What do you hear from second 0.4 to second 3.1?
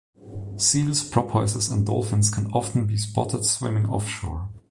Seals, porpoises and dolphins can often be